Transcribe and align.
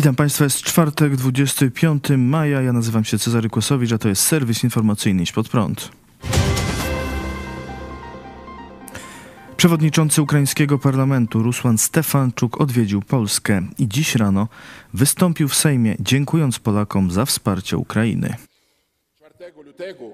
Witam 0.00 0.14
Państwa, 0.14 0.44
jest 0.44 0.62
czwartek, 0.62 1.16
25 1.16 2.04
maja. 2.16 2.62
Ja 2.62 2.72
nazywam 2.72 3.04
się 3.04 3.18
Cezary 3.18 3.48
Kłosowicz, 3.48 3.92
a 3.92 3.98
to 3.98 4.08
jest 4.08 4.22
serwis 4.22 4.64
informacyjny 4.64 5.22
Idź 5.22 5.32
Pod 5.32 5.48
Prąd. 5.48 5.88
Przewodniczący 9.56 10.22
ukraińskiego 10.22 10.78
parlamentu 10.78 11.42
Rusłan 11.42 11.78
Stefanczuk 11.78 12.60
odwiedził 12.60 13.02
Polskę 13.02 13.62
i 13.78 13.88
dziś 13.88 14.14
rano 14.14 14.48
wystąpił 14.94 15.48
w 15.48 15.54
Sejmie, 15.54 15.96
dziękując 16.00 16.58
Polakom 16.58 17.10
za 17.10 17.24
wsparcie 17.24 17.76
Ukrainy. 17.76 18.36
4 19.36 19.52
lutego 19.64 20.04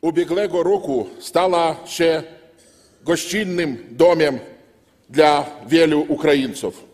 ubiegłego 0.00 0.62
roku 0.62 1.06
stała 1.20 1.76
się 1.86 2.22
gościnnym 3.04 3.76
domem 3.90 4.38
dla 5.10 5.46
wielu 5.68 6.00
Ukraińców. 6.08 6.87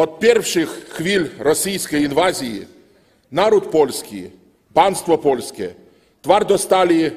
От 0.00 0.20
перших 0.20 0.68
хвиль 0.88 1.26
російської 1.38 2.04
інвазії 2.04 2.66
народ 3.30 3.70
польський, 3.70 4.30
панство 4.72 5.18
польське 5.18 5.70
твердо 6.20 6.58
стали 6.58 7.12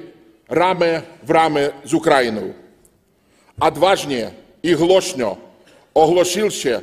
раме 0.48 1.02
в 1.28 1.32
рами 1.32 1.74
з 1.86 1.94
Україною. 1.94 2.54
Адважні 3.60 4.28
і 4.62 4.74
глошньо 4.74 5.38
оголошилше 5.94 6.82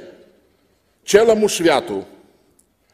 челому 1.05 1.49
святу 1.49 2.05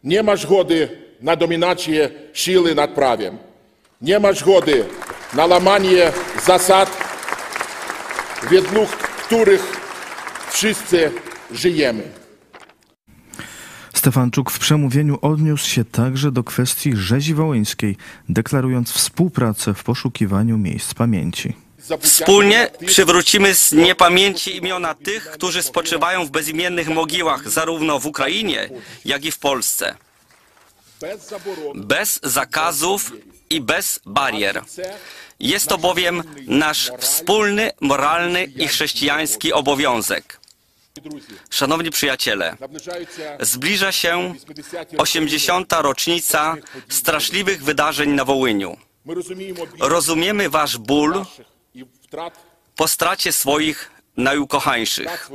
не 0.03 0.23
маж 0.23 0.45
годи 0.45 0.91
на 1.21 1.37
домінацію 1.37 2.09
сили 2.33 2.75
над 2.75 2.95
правом, 2.95 3.39
не 4.01 4.19
маж 4.19 4.43
годи 4.43 4.85
на 5.35 5.47
ламання 5.47 6.13
засад, 6.47 6.89
від 8.51 8.73
лук, 8.73 8.89
в 8.89 9.33
которых 9.35 9.61
всі 10.49 11.11
живемо. 11.53 12.03
Stefanczuk 14.05 14.51
w 14.51 14.59
przemówieniu 14.59 15.19
odniósł 15.23 15.69
się 15.69 15.85
także 15.85 16.33
do 16.33 16.45
kwestii 16.45 16.97
rzezi 16.97 17.35
wołyńskiej, 17.35 17.97
deklarując 18.29 18.93
współpracę 18.93 19.75
w 19.75 19.85
poszukiwaniu 19.85 20.59
miejsc 20.59 20.95
pamięci. 20.95 21.57
Wspólnie 22.01 22.71
przywrócimy 22.87 23.55
z 23.55 23.73
niepamięci 23.73 24.57
imiona 24.57 24.95
tych, 24.95 25.31
którzy 25.31 25.63
spoczywają 25.63 26.27
w 26.27 26.31
bezimiennych 26.31 26.89
mogiłach, 26.89 27.51
zarówno 27.51 27.99
w 27.99 28.07
Ukrainie, 28.07 28.69
jak 29.05 29.25
i 29.25 29.31
w 29.31 29.39
Polsce. 29.39 29.95
Bez 31.75 32.21
zakazów 32.23 33.13
i 33.51 33.61
bez 33.61 34.01
barier. 34.07 34.63
Jest 35.41 35.69
to 35.69 35.79
bowiem 35.79 36.23
nasz 36.47 36.93
wspólny, 36.99 37.71
moralny 37.81 38.45
i 38.45 38.69
chrześcijański 38.69 39.53
obowiązek. 39.53 40.44
Szanowni 41.51 41.91
przyjaciele, 41.91 42.57
zbliża 43.41 43.93
się 43.93 44.35
80. 44.99 45.73
rocznica 45.73 46.57
straszliwych 46.89 47.65
wydarzeń 47.65 48.11
na 48.11 48.25
Wołyniu. 48.25 48.77
Rozumiemy 49.81 50.51
wasz 50.51 50.79
ból 50.79 51.25
po 52.77 52.89
stracie 52.89 53.33
swoich 53.33 53.91
najukochańszych. 54.17 55.31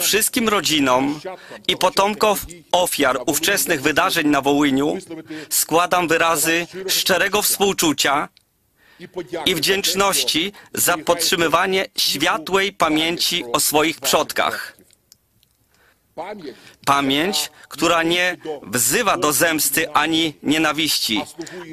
Wszystkim 0.00 0.48
rodzinom 0.48 1.20
i 1.68 1.76
potomkom 1.76 2.36
ofiar 2.72 3.20
ówczesnych 3.26 3.82
wydarzeń 3.82 4.28
na 4.28 4.40
Wołyniu 4.40 4.98
składam 5.50 6.08
wyrazy 6.08 6.66
szczerego 6.88 7.42
współczucia 7.42 8.28
i 9.46 9.54
wdzięczności 9.54 10.52
za 10.74 10.98
podtrzymywanie 10.98 11.86
światłej 11.96 12.72
pamięci 12.72 13.44
o 13.52 13.60
swoich 13.60 14.00
przodkach. 14.00 14.80
Pamięć, 16.84 17.50
która 17.68 18.02
nie 18.02 18.36
wzywa 18.62 19.16
do 19.16 19.32
zemsty 19.32 19.90
ani 19.92 20.34
nienawiści, 20.42 21.22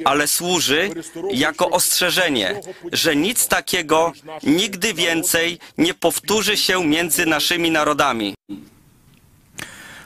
ale 0.04 0.28
służy 0.28 0.90
jako 1.30 1.70
ostrzeżenie, 1.70 2.60
że 2.92 3.16
nic 3.16 3.48
takiego 3.48 4.12
nigdy 4.42 4.94
więcej 4.94 5.58
nie 5.78 5.94
powtórzy 5.94 6.56
się 6.56 6.84
między 6.84 7.26
naszymi 7.26 7.70
narodami. 7.70 8.34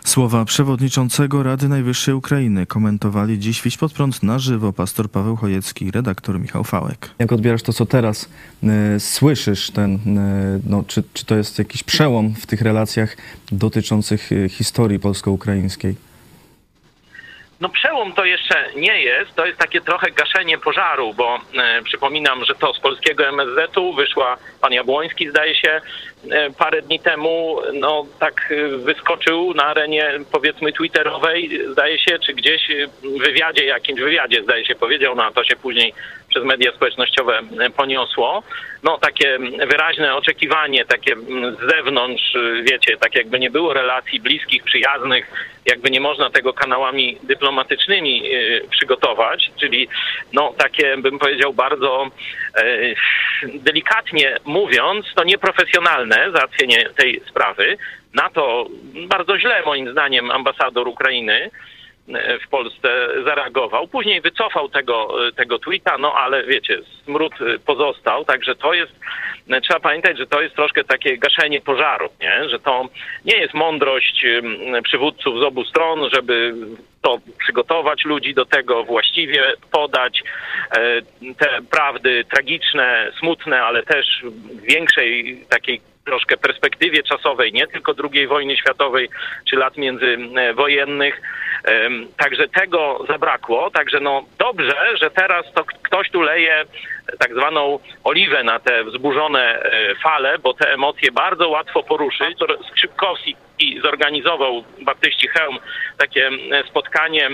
Słowa 0.05 0.45
przewodniczącego 0.45 1.43
Rady 1.43 1.69
Najwyższej 1.69 2.15
Ukrainy 2.15 2.67
komentowali 2.67 3.39
dziś 3.39 3.63
Wiś 3.63 3.77
pod 3.79 3.93
prąd 3.93 4.23
na 4.23 4.39
żywo 4.39 4.73
pastor 4.73 5.11
Paweł 5.11 5.37
Chojecki 5.37 5.87
i 5.87 5.91
redaktor 5.91 6.41
Michał 6.41 6.65
Fałek. 6.65 7.11
Jak 7.19 7.33
odbierasz 7.33 7.63
to, 7.63 7.73
co 7.73 7.87
teraz 7.87 8.29
y, 8.97 9.01
słyszysz, 9.01 9.71
ten, 9.71 9.95
y, 9.95 10.61
no, 10.67 10.85
czy, 10.87 11.03
czy 11.15 11.27
to 11.27 11.35
jest 11.35 11.59
jakiś 11.59 11.83
przełom 11.83 12.35
w 12.35 12.47
tych 12.47 12.63
relacjach 12.63 13.17
dotyczących 13.53 14.33
y, 14.33 14.49
historii 14.49 14.99
polsko-ukraińskiej? 14.99 15.95
No 17.63 17.69
przełom 17.69 18.13
to 18.13 18.25
jeszcze 18.25 18.65
nie 18.77 19.03
jest, 19.03 19.35
to 19.35 19.47
jest 19.47 19.59
takie 19.59 19.81
trochę 19.81 20.11
gaszenie 20.11 20.59
pożaru, 20.59 21.15
bo 21.15 21.39
e, 21.55 21.83
przypominam, 21.83 22.45
że 22.45 22.55
to 22.55 22.75
z 22.75 22.81
polskiego 22.81 23.29
MSZ-u 23.29 23.95
wyszła 23.95 24.37
pan 24.61 24.73
Jabłoński, 24.73 25.31
zdaje 25.31 25.55
się, 25.55 25.81
parę 26.59 26.83
dni 26.83 27.01
temu, 27.01 27.57
no 27.73 28.07
tak 28.19 28.35
e, 28.51 28.77
wyskoczył 28.77 29.55
na 29.55 29.65
arenie 29.65 30.11
powiedzmy 30.33 30.73
twitterowej, 30.73 31.61
zdaje 31.73 31.99
się, 31.99 32.19
czy 32.19 32.35
gdzieś 32.35 32.69
w 33.03 33.19
wywiadzie, 33.19 33.65
jakimś 33.65 34.01
wywiadzie, 34.01 34.43
zdaje 34.43 34.65
się, 34.65 34.75
powiedział, 34.75 35.15
no 35.15 35.25
a 35.25 35.31
to 35.31 35.45
się 35.45 35.57
później 35.57 35.95
przez 36.33 36.45
media 36.45 36.73
społecznościowe 36.73 37.41
e, 37.61 37.71
poniosło. 37.71 38.43
No 38.83 38.99
takie 38.99 39.39
wyraźne 39.69 40.15
oczekiwanie, 40.15 40.85
takie 40.85 41.17
z 41.61 41.71
zewnątrz, 41.71 42.37
e, 42.37 42.63
wiecie, 42.63 42.97
tak 42.97 43.15
jakby 43.15 43.39
nie 43.39 43.51
było 43.51 43.75
relacji 43.75 44.21
bliskich, 44.21 44.65
przyjaznych, 44.65 45.31
jakby 45.67 45.91
nie 45.91 46.01
można 46.01 46.31
tego 46.31 46.53
kanałami 46.53 47.19
dyplomatycznymi 47.23 48.35
e, 48.35 48.61
przygotować, 48.69 49.51
czyli 49.61 49.89
no 50.33 50.55
takie 50.59 50.97
bym 50.97 51.19
powiedział 51.19 51.53
bardzo 51.53 52.11
delikatnie 53.55 54.37
mówiąc, 54.45 55.07
to 55.15 55.25
nieprofesjonalne 55.25 56.12
załatwienie 56.35 56.89
tej 56.97 57.21
sprawy. 57.29 57.77
Na 58.15 58.31
to 58.31 58.67
bardzo 59.09 59.39
źle 59.39 59.63
moim 59.67 59.93
zdaniem 59.93 60.31
ambasador 60.31 60.89
Ukrainy 60.89 61.51
w 62.47 62.49
Polsce 62.49 63.09
zareagował. 63.25 63.89
Później 63.89 64.21
wycofał 64.21 64.69
tego, 64.69 65.15
tego 65.37 65.59
tweeta, 65.59 65.99
no 65.99 66.15
ale 66.15 66.45
wiecie, 66.45 66.79
smród 67.05 67.35
pozostał, 67.67 68.25
także 68.25 68.55
to 68.55 68.75
jest, 68.75 68.93
trzeba 69.63 69.81
pamiętać, 69.81 70.19
że 70.19 70.27
to 70.27 70.43
jest 70.43 70.55
troszkę 70.55 70.85
takie 70.85 71.19
gaszenie 71.19 71.61
pożaru, 71.61 72.09
nie? 72.21 72.49
że 72.49 72.59
to 72.59 72.89
nie 73.25 73.37
jest 73.37 73.55
mądrość 73.55 74.27
przywódców 74.85 75.39
z 75.39 75.43
obu 75.43 75.65
stron, 75.65 76.09
żeby 76.13 76.55
to 77.03 77.19
przygotować 77.39 78.05
ludzi 78.05 78.35
do 78.35 78.45
tego, 78.45 78.85
właściwie 78.85 79.45
podać 79.71 80.23
e, 80.71 81.03
te 81.39 81.63
prawdy 81.71 82.25
tragiczne, 82.35 83.13
smutne, 83.19 83.63
ale 83.63 83.83
też 83.83 84.23
w 84.25 84.61
większej 84.61 85.45
takiej 85.49 85.81
troszkę 86.05 86.37
perspektywie 86.37 87.03
czasowej, 87.03 87.53
nie 87.53 87.67
tylko 87.67 87.95
II 88.13 88.27
wojny 88.27 88.57
światowej 88.57 89.09
czy 89.51 89.57
lat 89.57 89.77
międzywojennych. 89.77 91.21
Także 92.17 92.49
tego 92.49 93.05
zabrakło. 93.09 93.71
Także 93.71 94.01
no 94.01 94.25
dobrze, 94.39 94.77
że 95.01 95.11
teraz 95.11 95.53
to 95.55 95.65
ktoś 95.65 96.11
tu 96.11 96.21
leje 96.21 96.65
tak 97.19 97.35
zwaną 97.35 97.79
oliwę 98.05 98.45
na 98.45 98.59
te 98.59 98.85
wzburzone 98.85 99.63
e, 99.63 99.95
fale, 99.95 100.39
bo 100.39 100.55
te 100.55 100.73
emocje 100.73 101.13
bardzo 101.13 101.49
łatwo 101.49 101.83
poruszyć. 101.83 102.39
Skrzypkowski 102.71 103.37
zorganizował 103.83 104.65
Baptyści 104.81 105.29
Helm 105.29 105.59
takie 105.99 106.31
spotkanie 106.69 107.31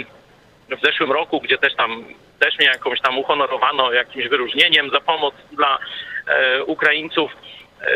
w 0.68 0.86
zeszłym 0.86 1.12
roku, 1.12 1.40
gdzie 1.40 1.58
też 1.58 1.74
tam 1.74 2.04
też 2.38 2.58
mnie 2.58 2.66
jakąś 2.66 3.00
tam 3.00 3.18
uhonorowano 3.18 3.92
jakimś 3.92 4.28
wyróżnieniem 4.28 4.90
za 4.90 5.00
pomoc 5.00 5.34
dla 5.52 5.78
e, 6.26 6.64
Ukraińców. 6.64 7.36
E, 7.82 7.86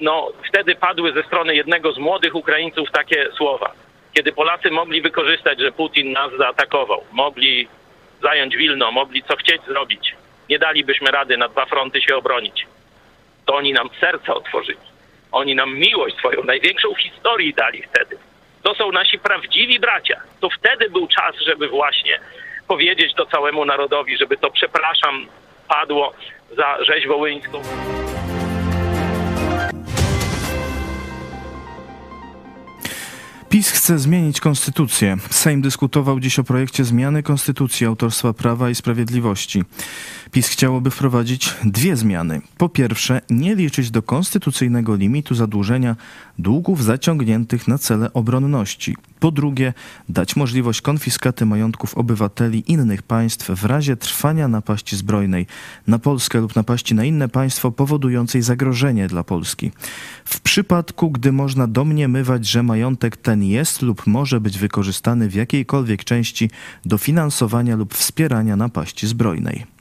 no, 0.00 0.28
wtedy 0.48 0.74
padły 0.74 1.12
ze 1.12 1.22
strony 1.22 1.54
jednego 1.54 1.92
z 1.92 1.98
młodych 1.98 2.34
Ukraińców 2.34 2.90
takie 2.90 3.28
słowa. 3.36 3.72
Kiedy 4.12 4.32
Polacy 4.32 4.70
mogli 4.70 5.02
wykorzystać, 5.02 5.60
że 5.60 5.72
Putin 5.72 6.12
nas 6.12 6.30
zaatakował, 6.38 7.04
mogli 7.12 7.68
zająć 8.22 8.56
Wilno, 8.56 8.92
mogli 8.92 9.22
co 9.22 9.36
chcieć 9.36 9.62
zrobić, 9.62 10.14
nie 10.48 10.58
dalibyśmy 10.58 11.10
rady 11.10 11.36
na 11.36 11.48
dwa 11.48 11.66
fronty 11.66 12.02
się 12.02 12.16
obronić. 12.16 12.66
To 13.46 13.54
oni 13.54 13.72
nam 13.72 13.90
serca 14.00 14.34
otworzyli. 14.34 14.89
Oni 15.32 15.54
nam 15.54 15.78
miłość 15.78 16.16
swoją, 16.16 16.44
największą 16.44 16.94
w 16.94 17.00
historii 17.00 17.54
dali 17.54 17.82
wtedy. 17.82 18.16
To 18.62 18.74
są 18.74 18.92
nasi 18.92 19.18
prawdziwi 19.18 19.80
bracia. 19.80 20.20
To 20.40 20.48
wtedy 20.58 20.90
był 20.90 21.08
czas, 21.08 21.34
żeby 21.46 21.68
właśnie 21.68 22.20
powiedzieć 22.68 23.14
to 23.14 23.26
całemu 23.26 23.64
narodowi, 23.64 24.18
żeby 24.18 24.36
to 24.36 24.50
przepraszam 24.50 25.26
padło 25.68 26.12
za 26.56 26.84
rzeź 26.84 27.06
wołyńską. 27.06 27.62
PiS 33.50 33.70
chce 33.70 33.98
zmienić 33.98 34.40
konstytucję. 34.40 35.16
Sejm 35.30 35.62
dyskutował 35.62 36.20
dziś 36.20 36.38
o 36.38 36.44
projekcie 36.44 36.84
zmiany 36.84 37.22
konstytucji 37.22 37.86
autorstwa 37.86 38.32
Prawa 38.32 38.70
i 38.70 38.74
Sprawiedliwości. 38.74 39.62
PiS 40.32 40.48
chciałoby 40.48 40.90
wprowadzić 40.90 41.54
dwie 41.64 41.96
zmiany. 41.96 42.40
Po 42.58 42.68
pierwsze, 42.68 43.20
nie 43.30 43.54
liczyć 43.54 43.90
do 43.90 44.02
konstytucyjnego 44.02 44.96
limitu 44.96 45.34
zadłużenia 45.34 45.96
długów 46.38 46.84
zaciągniętych 46.84 47.68
na 47.68 47.78
cele 47.78 48.12
obronności. 48.12 48.96
Po 49.20 49.30
drugie, 49.30 49.72
dać 50.08 50.36
możliwość 50.36 50.80
konfiskaty 50.80 51.46
majątków 51.46 51.94
obywateli 51.94 52.72
innych 52.72 53.02
państw 53.02 53.50
w 53.50 53.64
razie 53.64 53.96
trwania 53.96 54.48
napaści 54.48 54.96
zbrojnej 54.96 55.46
na 55.86 55.98
Polskę 55.98 56.40
lub 56.40 56.56
napaści 56.56 56.94
na 56.94 57.04
inne 57.04 57.28
państwo 57.28 57.72
powodującej 57.72 58.42
zagrożenie 58.42 59.08
dla 59.08 59.24
Polski. 59.24 59.70
W 60.24 60.40
przypadku, 60.40 61.10
gdy 61.10 61.32
można 61.32 61.66
domniemywać, 61.66 62.46
że 62.46 62.62
majątek 62.62 63.16
ten 63.16 63.42
jest 63.42 63.82
lub 63.82 64.06
może 64.06 64.40
być 64.40 64.58
wykorzystany 64.58 65.28
w 65.28 65.34
jakiejkolwiek 65.34 66.04
części 66.04 66.50
do 66.84 66.98
finansowania 66.98 67.76
lub 67.76 67.94
wspierania 67.94 68.56
napaści 68.56 69.06
zbrojnej. 69.06 69.79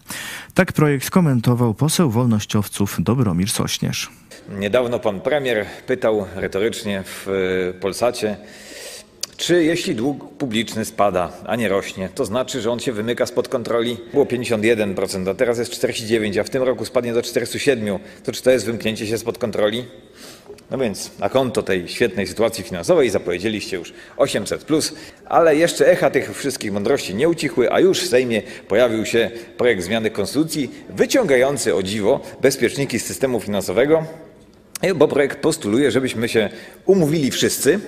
Tak 0.54 0.74
projekt 0.74 1.10
komentował 1.10 1.74
poseł 1.74 2.10
wolnościowców 2.10 2.96
Dobromir 3.00 3.50
Sośnierz. 3.50 4.10
Niedawno 4.60 5.00
pan 5.00 5.22
premier 5.22 5.66
pytał 5.88 6.26
retorycznie 6.36 7.04
w 7.06 7.28
y, 7.28 7.80
Polsacie, 7.80 8.38
czy 9.38 9.64
jeśli 9.64 9.96
dług 9.96 10.38
publiczny 10.38 10.86
spada, 10.86 11.32
a 11.46 11.56
nie 11.56 11.70
rośnie, 11.70 12.10
to 12.16 12.26
znaczy, 12.26 12.62
że 12.62 12.72
on 12.72 12.80
się 12.80 12.92
wymyka 12.92 13.26
spod 13.26 13.48
kontroli? 13.48 13.98
Było 14.14 14.26
51%, 14.26 15.30
a 15.30 15.34
teraz 15.34 15.58
jest 15.58 15.84
49%, 15.84 16.40
a 16.40 16.44
w 16.44 16.50
tym 16.50 16.64
roku 16.64 16.86
spadnie 16.86 17.14
do 17.14 17.22
47%. 17.22 18.00
To 18.24 18.32
czy 18.32 18.44
to 18.44 18.52
jest 18.52 18.66
wymknięcie 18.66 19.08
się 19.08 19.18
spod 19.18 19.38
kontroli? 19.38 19.86
No 20.71 20.77
więc 20.77 21.12
na 21.19 21.30
konto 21.30 21.63
tej 21.63 21.88
świetnej 21.88 22.27
sytuacji 22.27 22.63
finansowej 22.63 23.10
zapowiedzieliście 23.10 23.77
już 23.77 23.94
800, 24.18 24.63
plus, 24.63 24.94
ale 25.25 25.56
jeszcze 25.56 25.92
echa 25.92 26.10
tych 26.10 26.38
wszystkich 26.38 26.71
mądrości 26.71 27.16
nie 27.16 27.30
ucichły, 27.30 27.71
a 27.74 27.80
już 27.80 28.01
w 28.01 28.10
Sejmie 28.10 28.42
pojawił 28.68 29.06
się 29.06 29.31
projekt 29.57 29.83
zmiany 29.83 30.12
konstytucji 30.12 30.71
wyciągający 30.89 31.75
o 31.75 31.83
dziwo 31.83 32.19
bezpieczniki 32.42 33.00
z 33.00 33.06
systemu 33.06 33.39
finansowego, 33.39 34.06
bo 34.95 35.07
projekt 35.07 35.39
postuluje, 35.39 35.92
żebyśmy 35.92 36.30
się 36.30 36.50
umówili 36.86 37.31
wszyscy, 37.31 37.80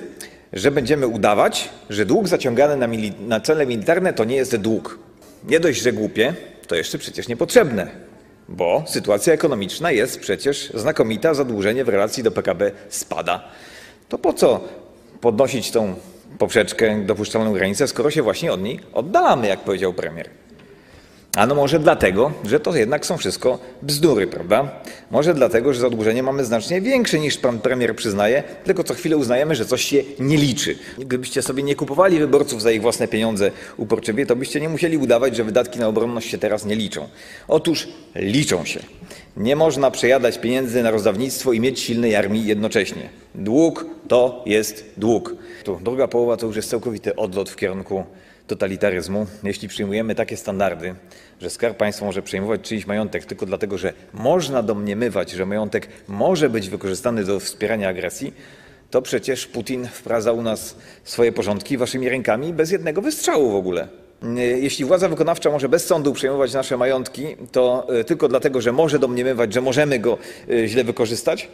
że 0.53 0.71
będziemy 0.71 1.07
udawać, 1.07 1.69
że 1.89 2.05
dług 2.05 2.27
zaciągany 2.27 2.77
na, 2.77 2.87
mili- 2.87 3.19
na 3.19 3.39
cele 3.39 3.65
militarne 3.65 4.13
to 4.13 4.23
nie 4.23 4.35
jest 4.35 4.55
dług. 4.55 4.99
Nie 5.47 5.59
dość, 5.59 5.81
że 5.81 5.93
głupie, 5.93 6.33
to 6.67 6.75
jeszcze 6.75 6.97
przecież 6.97 7.27
niepotrzebne, 7.27 8.10
bo 8.51 8.83
sytuacja 8.87 9.33
ekonomiczna 9.33 9.91
jest 9.91 10.19
przecież 10.19 10.71
znakomita, 10.73 11.33
zadłużenie 11.33 11.85
w 11.85 11.89
relacji 11.89 12.23
do 12.23 12.31
PKB 12.31 12.71
spada. 12.89 13.43
To 14.09 14.17
po 14.17 14.33
co 14.33 14.59
podnosić 15.21 15.71
tą 15.71 15.95
poprzeczkę, 16.37 17.05
dopuszczalną 17.05 17.53
granicę, 17.53 17.87
skoro 17.87 18.11
się 18.11 18.21
właśnie 18.21 18.53
od 18.53 18.61
niej 18.61 18.79
oddalamy, 18.93 19.47
jak 19.47 19.59
powiedział 19.59 19.93
premier? 19.93 20.40
Ano 21.37 21.55
może 21.55 21.79
dlatego, 21.79 22.31
że 22.45 22.59
to 22.59 22.75
jednak 22.75 23.05
są 23.05 23.17
wszystko 23.17 23.59
bzdury, 23.81 24.27
prawda? 24.27 24.71
Może 25.11 25.33
dlatego, 25.33 25.73
że 25.73 25.79
zadłużenie 25.79 26.23
mamy 26.23 26.45
znacznie 26.45 26.81
większe 26.81 27.19
niż 27.19 27.37
pan 27.37 27.59
premier 27.59 27.95
przyznaje, 27.95 28.43
tylko 28.63 28.83
co 28.83 28.93
chwilę 28.93 29.17
uznajemy, 29.17 29.55
że 29.55 29.65
coś 29.65 29.85
się 29.85 30.03
nie 30.19 30.37
liczy. 30.37 30.75
Gdybyście 30.97 31.41
sobie 31.41 31.63
nie 31.63 31.75
kupowali 31.75 32.19
wyborców 32.19 32.61
za 32.61 32.71
ich 32.71 32.81
własne 32.81 33.07
pieniądze 33.07 33.51
uporczywie, 33.77 34.25
to 34.25 34.35
byście 34.35 34.61
nie 34.61 34.69
musieli 34.69 34.97
udawać, 34.97 35.35
że 35.35 35.43
wydatki 35.43 35.79
na 35.79 35.87
obronność 35.87 36.29
się 36.29 36.37
teraz 36.37 36.65
nie 36.65 36.75
liczą. 36.75 37.07
Otóż 37.47 37.87
liczą 38.15 38.65
się. 38.65 38.79
Nie 39.37 39.55
można 39.55 39.91
przejadać 39.91 40.39
pieniędzy 40.39 40.83
na 40.83 40.91
rozdawnictwo 40.91 41.53
i 41.53 41.59
mieć 41.59 41.79
silnej 41.79 42.15
armii 42.15 42.45
jednocześnie. 42.45 43.09
Dług 43.35 43.85
to 44.07 44.43
jest 44.45 44.85
dług. 44.97 45.35
Tu 45.63 45.79
druga 45.83 46.07
połowa 46.07 46.37
to 46.37 46.45
już 46.45 46.55
jest 46.55 46.69
całkowity 46.69 47.15
odlot 47.15 47.49
w 47.49 47.55
kierunku 47.55 48.03
totalitaryzmu, 48.51 49.27
jeśli 49.43 49.67
przyjmujemy 49.67 50.15
takie 50.15 50.37
standardy, 50.37 50.95
że 51.41 51.49
Skarb 51.49 51.77
Państwa 51.77 52.05
może 52.05 52.21
przejmować 52.21 52.61
czyjś 52.61 52.87
majątek 52.87 53.25
tylko 53.25 53.45
dlatego, 53.45 53.77
że 53.77 53.93
można 54.13 54.63
domniemywać, 54.63 55.31
że 55.31 55.45
majątek 55.45 55.87
może 56.07 56.49
być 56.49 56.69
wykorzystany 56.69 57.23
do 57.23 57.39
wspierania 57.39 57.89
agresji, 57.89 58.33
to 58.89 59.01
przecież 59.01 59.47
Putin 59.47 59.87
wprowadza 59.87 60.31
u 60.31 60.41
nas 60.41 60.75
swoje 61.03 61.31
porządki 61.31 61.77
waszymi 61.77 62.09
rękami 62.09 62.53
bez 62.53 62.71
jednego 62.71 63.01
wystrzału 63.01 63.51
w 63.51 63.55
ogóle. 63.55 63.87
Jeśli 64.35 64.85
władza 64.85 65.09
wykonawcza 65.09 65.49
może 65.49 65.69
bez 65.69 65.85
sądu 65.85 66.13
przejmować 66.13 66.53
nasze 66.53 66.77
majątki, 66.77 67.25
to 67.51 67.87
y, 67.99 68.03
tylko 68.03 68.27
dlatego, 68.27 68.61
że 68.61 68.71
może 68.71 68.99
domniemywać, 68.99 69.53
że 69.53 69.61
możemy 69.61 69.99
go 69.99 70.17
y, 70.49 70.67
źle 70.67 70.83
wykorzystać, 70.83 71.47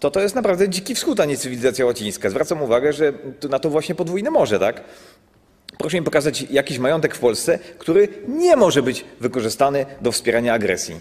to 0.00 0.10
to 0.10 0.20
jest 0.20 0.34
naprawdę 0.34 0.68
dziki 0.68 0.94
wschód, 0.94 1.20
a 1.20 1.24
nie 1.24 1.36
cywilizacja 1.36 1.86
łacińska. 1.86 2.30
Zwracam 2.30 2.62
uwagę, 2.62 2.92
że 2.92 3.12
na 3.50 3.58
to 3.58 3.70
właśnie 3.70 3.94
podwójne 3.94 4.30
morze, 4.30 4.58
tak? 4.58 4.84
Proszę 5.78 5.96
mi 5.96 6.02
pokazać 6.02 6.42
jakiś 6.50 6.78
majątek 6.78 7.14
w 7.14 7.18
Polsce, 7.18 7.58
który 7.78 8.08
nie 8.28 8.56
może 8.56 8.82
być 8.82 9.04
wykorzystany 9.20 9.86
do 10.00 10.12
wspierania 10.12 10.54
agresji. 10.54 11.00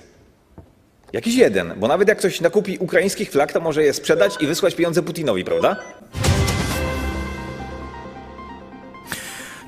Jakiś 1.13 1.35
jeden, 1.35 1.73
bo 1.77 1.87
nawet 1.87 2.07
jak 2.07 2.17
ktoś 2.17 2.41
nakupi 2.41 2.77
ukraińskich 2.79 3.31
flag, 3.31 3.53
to 3.53 3.59
może 3.59 3.83
je 3.83 3.93
sprzedać 3.93 4.37
i 4.39 4.47
wysłać 4.47 4.75
pieniądze 4.75 5.03
Putinowi, 5.03 5.43
prawda? 5.43 5.75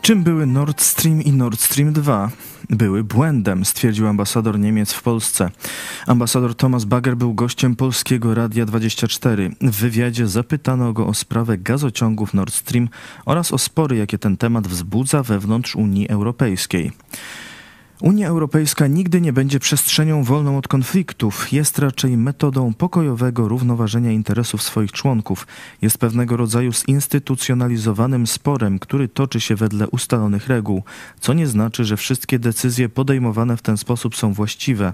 Czym 0.08 0.24
były 0.24 0.46
Nord 0.46 0.82
Stream 0.82 1.22
i 1.22 1.32
Nord 1.32 1.62
Stream 1.62 1.94
2? 1.94 2.32
Były 2.70 3.04
błędem, 3.04 3.66
stwierdził 3.66 4.08
ambasador 4.08 4.60
Niemiec 4.60 4.94
w 4.94 5.04
Polsce. 5.04 5.52
Ambasador 6.06 6.56
Thomas 6.56 6.86
Bagger 6.86 7.18
był 7.18 7.34
gościem 7.34 7.76
polskiego 7.76 8.36
Radia 8.36 8.66
24. 8.66 9.52
W 9.62 9.76
wywiadzie 9.80 10.28
zapytano 10.28 10.94
go 10.94 11.08
o 11.08 11.14
sprawę 11.14 11.58
gazociągów 11.58 12.34
Nord 12.34 12.54
Stream 12.54 12.90
oraz 13.26 13.54
o 13.54 13.58
spory, 13.58 13.98
jakie 13.98 14.18
ten 14.18 14.38
temat 14.38 14.68
wzbudza 14.68 15.24
wewnątrz 15.24 15.76
Unii 15.76 16.10
Europejskiej. 16.10 16.92
Unia 18.02 18.28
Europejska 18.28 18.88
nigdy 18.88 19.22
nie 19.22 19.34
będzie 19.34 19.60
przestrzenią 19.60 20.24
wolną 20.24 20.58
od 20.58 20.68
konfliktów, 20.68 21.54
jest 21.54 21.80
raczej 21.80 22.18
metodą 22.18 22.74
pokojowego 22.74 23.48
równoważenia 23.48 24.12
interesów 24.12 24.62
swoich 24.62 24.92
członków. 24.92 25.48
Jest 25.82 25.98
pewnego 25.98 26.38
rodzaju 26.38 26.72
zinstytucjonalizowanym 26.72 28.28
sporem, 28.28 28.80
który 28.80 29.08
toczy 29.08 29.42
się 29.42 29.56
wedle 29.56 29.88
ustalonych 29.88 30.48
reguł, 30.48 30.84
co 31.20 31.34
nie 31.34 31.48
znaczy, 31.48 31.86
że 31.86 31.98
wszystkie 31.98 32.40
decyzje 32.40 32.90
podejmowane 32.90 33.58
w 33.58 33.62
ten 33.62 33.78
sposób 33.78 34.16
są 34.16 34.34
właściwe. 34.34 34.94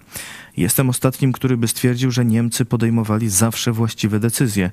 Jestem 0.58 0.90
ostatnim, 0.90 1.32
który 1.32 1.58
by 1.58 1.68
stwierdził, 1.68 2.12
że 2.12 2.26
Niemcy 2.26 2.66
podejmowali 2.66 3.30
zawsze 3.30 3.72
właściwe 3.72 4.20
decyzje. 4.20 4.72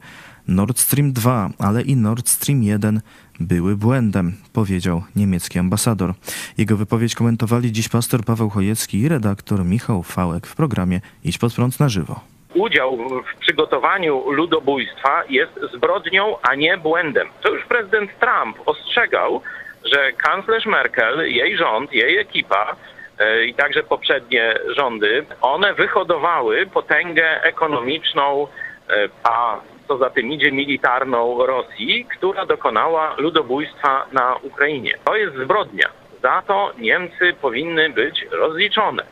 Nord 0.49 0.79
Stream 0.79 1.13
2, 1.13 1.51
ale 1.59 1.83
i 1.83 1.97
Nord 1.97 2.29
Stream 2.29 2.63
1 2.63 3.01
były 3.41 3.77
błędem, 3.77 4.33
powiedział 4.53 5.03
niemiecki 5.17 5.59
ambasador. 5.59 6.11
Jego 6.59 6.77
wypowiedź 6.77 7.15
komentowali 7.15 7.73
dziś 7.73 7.89
pastor 7.89 8.25
Paweł 8.25 8.51
Chojecki 8.51 9.01
i 9.01 9.09
redaktor 9.09 9.65
Michał 9.65 10.03
Fałek 10.03 10.47
w 10.47 10.57
programie 10.57 11.01
Idź 11.25 11.39
pod 11.39 11.55
prąd 11.55 11.81
na 11.81 11.89
żywo. 11.89 12.21
Udział 12.55 12.97
w 12.97 13.41
przygotowaniu 13.41 14.31
ludobójstwa 14.31 15.25
jest 15.29 15.53
zbrodnią, 15.75 16.37
a 16.43 16.55
nie 16.55 16.77
błędem. 16.77 17.29
To 17.43 17.51
już 17.55 17.65
prezydent 17.65 18.11
Trump 18.21 18.57
ostrzegał, 18.67 19.41
że 19.85 20.13
kanclerz 20.13 20.67
Merkel, 20.67 21.33
jej 21.33 21.57
rząd, 21.57 21.93
jej 21.93 22.19
ekipa 22.19 22.77
e, 23.19 23.45
i 23.45 23.55
także 23.55 23.83
poprzednie 23.83 24.55
rządy, 24.77 25.27
one 25.41 25.75
wyhodowały 25.75 26.67
potęgę 26.67 27.43
ekonomiczną, 27.43 28.47
e, 28.89 29.09
a 29.25 29.61
co 29.91 29.99
za 29.99 30.11
tym 30.11 30.33
idzie 30.33 30.53
militarną 30.53 31.47
Rosji, 31.47 32.05
która 32.05 32.47
dokonała 32.47 33.15
ludobójstwa 33.19 34.07
na 34.13 34.37
Ukrainie. 34.43 34.95
To 35.05 35.17
jest 35.17 35.37
zbrodnia. 35.37 35.89
Za 36.23 36.43
to 36.47 36.73
Niemcy 36.79 37.33
powinny 37.43 37.91
być 37.91 38.27
rozliczone. 38.31 39.03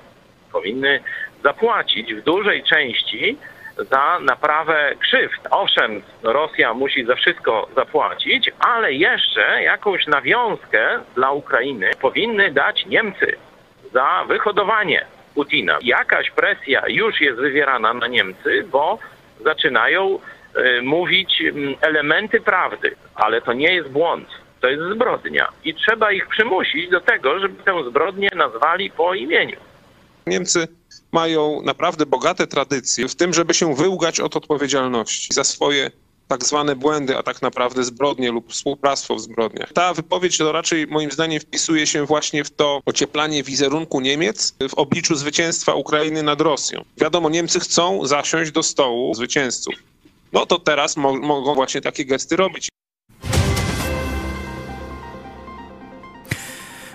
Powinny 0.52 1.00
zapłacić 1.42 2.14
w 2.14 2.23
dużej 2.23 2.62
części 2.62 3.38
za 3.90 4.18
naprawę 4.20 4.94
krzywd. 4.99 5.40
Owszem, 5.50 6.02
Rosja 6.23 6.75
musi 6.75 7.04
za 7.04 7.14
wszystko 7.14 7.68
zapłacić, 7.76 8.50
ale 8.58 8.92
jeszcze 8.92 9.62
jakąś 9.62 10.06
nawiązkę 10.06 11.00
dla 11.14 11.30
Ukrainy 11.32 11.90
powinny 12.00 12.50
dać 12.50 12.87
Niemcy 12.87 13.37
za 13.92 14.25
wyhodowanie 14.28 15.04
Putina. 15.35 15.78
Jakaś 15.82 16.30
presja 16.30 16.82
już 16.88 17.20
jest 17.20 17.38
wywierana 17.38 17.94
na 17.94 18.06
Niemcy, 18.06 18.64
bo 18.70 18.99
zaczynają 19.44 20.18
mówić 20.83 21.43
mm, 21.43 21.75
elementy 21.81 22.41
prawdy, 22.41 22.97
ale 23.15 23.43
to 23.43 23.53
nie 23.53 23.75
jest 23.75 23.88
błąd. 23.88 24.29
To 24.61 24.69
jest 24.69 24.83
zbrodnia 24.95 25.49
i 25.65 25.75
trzeba 25.75 26.12
ich 26.12 26.29
przymusić 26.29 26.91
do 26.91 27.00
tego, 27.00 27.41
żeby 27.41 27.62
tę 27.62 27.85
zbrodnię 27.91 28.29
nazwali 28.37 28.91
po 28.91 29.15
imieniu. 29.15 29.57
Niemcy 30.27 30.69
mają 31.12 31.62
naprawdę 31.62 32.07
bogate 32.07 32.47
tradycje 32.47 33.09
w 33.09 33.15
tym, 33.15 33.35
żeby 33.35 33.55
się 33.55 33.75
wyłgać 33.75 34.21
od 34.21 34.37
odpowiedzialności 34.37 35.35
za 35.35 35.45
swoje 35.45 35.91
tak 36.29 36.45
zwane 36.45 36.77
błędy, 36.77 37.17
a 37.17 37.23
tak 37.23 37.43
naprawdę 37.43 37.85
zbrodnie 37.85 38.33
lub 38.33 38.53
współpractwo 38.53 39.15
w 39.15 39.21
zbrodniach. 39.21 39.73
Ta 39.73 39.95
wypowiedź 39.95 40.38
to 40.38 40.53
raczej 40.53 40.87
moim 40.87 41.11
zdaniem 41.11 41.41
wpisuje 41.41 41.87
się 41.87 42.07
właśnie 42.07 42.45
w 42.45 42.50
to 42.50 42.81
ocieplanie 42.87 43.43
wizerunku 43.43 44.00
Niemiec 44.00 44.55
w 44.69 44.75
obliczu 44.75 45.15
zwycięstwa 45.15 45.75
Ukrainy 45.75 46.23
nad 46.23 46.41
Rosją. 46.41 46.85
Wiadomo, 46.97 47.31
Niemcy 47.31 47.61
chcą 47.61 48.07
zasiąść 48.07 48.50
do 48.50 48.62
stołu 48.62 49.15
zwycięzców 49.15 49.75
no 50.32 50.47
to 50.47 50.58
teraz 50.58 50.97
mo 50.97 51.16
mogą 51.16 51.54
właśnie 51.54 51.80
takie 51.80 52.04
gesty 52.04 52.37
robić. 52.37 52.68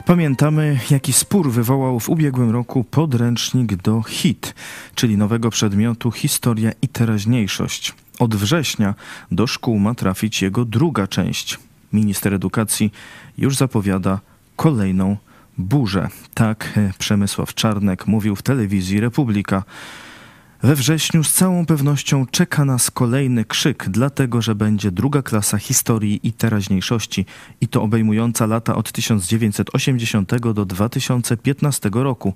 Pamiętamy, 0.06 0.80
jaki 0.90 1.14
spór 1.14 1.52
wywołał 1.52 2.00
w 2.00 2.10
ubiegłym 2.10 2.52
roku 2.52 2.84
podręcznik 2.84 3.76
do 3.76 4.02
HIT, 4.02 4.56
czyli 4.96 5.18
nowego 5.18 5.50
przedmiotu 5.50 6.12
Historia 6.12 6.72
i 6.82 6.88
teraźniejszość. 6.88 7.94
Od 8.20 8.36
września 8.36 8.94
do 9.32 9.48
szkół 9.48 9.80
ma 9.80 9.96
trafić 9.96 10.42
jego 10.42 10.66
druga 10.66 11.08
część. 11.08 11.60
Minister 11.94 12.34
Edukacji 12.34 12.92
już 13.38 13.56
zapowiada 13.56 14.20
kolejną 14.56 15.18
burzę. 15.58 16.08
Tak 16.34 16.74
e, 16.78 16.92
Przemysław 17.00 17.54
Czarnek 17.54 18.08
mówił 18.08 18.36
w 18.36 18.42
telewizji 18.42 19.00
Republika. 19.00 19.64
We 20.64 20.76
wrześniu 20.76 21.24
z 21.24 21.34
całą 21.34 21.66
pewnością 21.66 22.26
czeka 22.26 22.66
nas 22.66 22.92
kolejny 22.92 23.46
krzyk, 23.46 23.86
dlatego 23.90 24.42
że 24.42 24.56
będzie 24.56 24.92
druga 24.92 25.22
klasa 25.22 25.58
historii 25.58 26.20
i 26.24 26.34
teraźniejszości 26.34 27.26
i 27.62 27.68
to 27.68 27.82
obejmująca 27.82 28.46
lata 28.46 28.76
od 28.76 28.92
1980 28.92 30.36
do 30.54 30.66
2015 30.66 31.90
roku, 31.94 32.34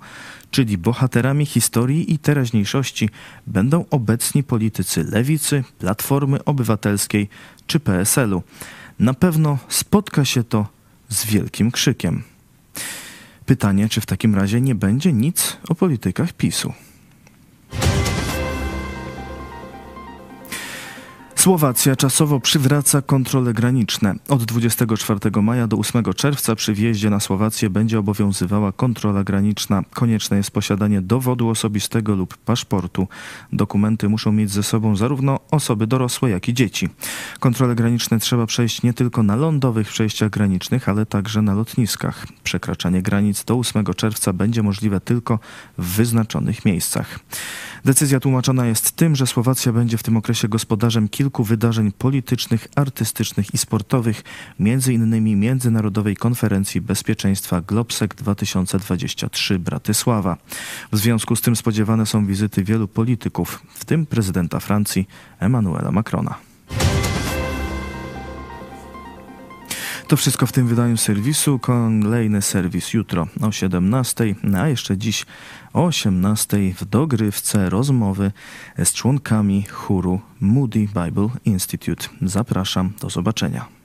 czyli 0.51 0.77
bohaterami 0.77 1.45
historii 1.45 2.13
i 2.13 2.19
teraźniejszości 2.19 3.09
będą 3.47 3.85
obecni 3.89 4.43
politycy 4.43 5.03
lewicy, 5.03 5.63
Platformy 5.79 6.43
Obywatelskiej 6.43 7.29
czy 7.67 7.79
PSL-u. 7.79 8.43
Na 8.99 9.13
pewno 9.13 9.57
spotka 9.69 10.25
się 10.25 10.43
to 10.43 10.67
z 11.09 11.25
wielkim 11.25 11.71
krzykiem. 11.71 12.23
Pytanie, 13.45 13.89
czy 13.89 14.01
w 14.01 14.05
takim 14.05 14.35
razie 14.35 14.61
nie 14.61 14.75
będzie 14.75 15.13
nic 15.13 15.57
o 15.69 15.75
politykach 15.75 16.33
PiSu. 16.33 16.73
Słowacja 21.37 21.95
czasowo 21.95 22.39
przywraca 22.39 23.01
kontrole 23.01 23.53
graniczne. 23.53 24.15
Od 24.29 24.43
24 24.43 25.41
maja 25.41 25.67
do 25.67 25.77
8 25.77 26.03
czerwca 26.15 26.55
przy 26.55 26.73
wjeździe 26.73 27.09
na 27.09 27.19
Słowację 27.19 27.69
będzie 27.69 27.99
obowiązywała 27.99 28.71
kontrola 28.71 29.23
graniczna. 29.23 29.83
Konieczne 29.93 30.37
jest 30.37 30.51
posiadanie 30.51 31.01
dowodu 31.01 31.49
osobistego 31.49 32.15
lub 32.15 32.37
paszportu. 32.37 33.07
Dokumenty 33.53 34.09
muszą 34.09 34.31
mieć 34.31 34.51
ze 34.51 34.63
sobą 34.63 34.95
zarówno 34.95 35.39
osoby 35.51 35.87
dorosłe, 35.87 36.29
jak 36.29 36.49
i 36.49 36.53
dzieci. 36.53 36.89
Kontrole 37.39 37.75
graniczne 37.75 38.19
trzeba 38.19 38.45
przejść 38.45 38.83
nie 38.83 38.93
tylko 38.93 39.23
na 39.23 39.35
lądowych 39.35 39.87
przejściach 39.87 40.29
granicznych, 40.29 40.89
ale 40.89 41.05
także 41.05 41.41
na 41.41 41.53
lotniskach. 41.53 42.27
Przekraczanie 42.43 43.01
granic 43.01 43.43
do 43.43 43.55
8 43.55 43.85
czerwca 43.85 44.33
będzie 44.33 44.63
możliwe 44.63 44.99
tylko 44.99 45.39
w 45.77 45.85
wyznaczonych 45.85 46.65
miejscach. 46.65 47.19
Decyzja 47.85 48.19
tłumaczona 48.19 48.65
jest 48.65 48.91
tym, 48.91 49.15
że 49.15 49.27
Słowacja 49.27 49.73
będzie 49.73 49.97
w 49.97 50.03
tym 50.03 50.17
okresie 50.17 50.47
gospodarzem 50.47 51.09
kilku 51.09 51.26
wydarzeń 51.43 51.91
politycznych, 51.91 52.67
artystycznych 52.75 53.53
i 53.53 53.57
sportowych, 53.57 54.23
innymi 54.93 55.35
Międzynarodowej 55.35 56.15
Konferencji 56.15 56.81
Bezpieczeństwa 56.81 57.61
Globsec 57.61 58.11
2023 58.15 59.59
Bratysława. 59.59 60.37
W 60.91 60.97
związku 60.97 61.35
z 61.35 61.41
tym 61.41 61.55
spodziewane 61.55 62.05
są 62.05 62.25
wizyty 62.25 62.63
wielu 62.63 62.87
polityków, 62.87 63.61
w 63.73 63.85
tym 63.85 64.05
prezydenta 64.05 64.59
Francji 64.59 65.07
Emmanuela 65.39 65.91
Macrona. 65.91 66.35
To 70.07 70.17
wszystko 70.17 70.45
w 70.45 70.51
tym 70.51 70.67
wydaniu 70.67 70.97
serwisu. 70.97 71.59
Kolejny 71.59 72.41
serwis 72.41 72.93
jutro 72.93 73.27
o 73.41 73.51
17, 73.51 74.35
a 74.57 74.67
jeszcze 74.67 74.97
dziś 74.97 75.25
o 75.73 75.85
18 75.85 76.57
w 76.73 76.85
dogrywce 76.85 77.69
rozmowy 77.69 78.31
z 78.83 78.93
członkami 78.93 79.63
chóru 79.63 80.21
Moody 80.39 80.79
Bible 80.79 81.29
Institute. 81.45 82.07
Zapraszam, 82.21 82.93
do 83.01 83.09
zobaczenia. 83.09 83.76